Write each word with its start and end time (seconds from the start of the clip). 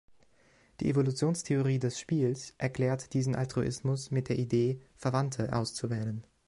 Die 0.79 0.89
Evolutionstheorie 0.89 1.77
des 1.77 1.99
Spiels 1.99 2.55
erklärt 2.57 3.13
diesen 3.13 3.35
Altruismus 3.35 4.09
mit 4.09 4.29
der 4.29 4.39
Idee, 4.39 4.81
Verwandte 4.95 5.53
auszuwählen. 5.55 6.23